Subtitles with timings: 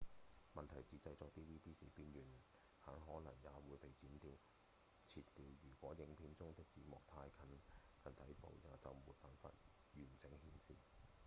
[0.55, 2.23] 問題是製作 dvd 時邊緣
[2.79, 4.31] 很可能也會被切掉
[5.61, 7.45] 如果影片中的字幕太靠
[8.03, 9.49] 近底部就沒辦法
[9.93, 10.75] 完整顯示